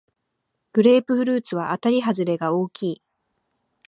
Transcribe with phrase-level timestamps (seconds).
[0.73, 3.01] グレープフルーツはあたりはずれが大きい